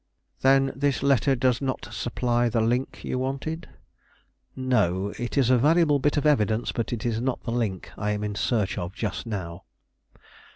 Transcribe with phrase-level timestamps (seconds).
[0.41, 3.69] "Then this letter does not supply the link you wanted?"
[4.55, 8.09] "No: it is a valuable bit of evidence; but it is not the link I
[8.09, 9.65] am in search of just now."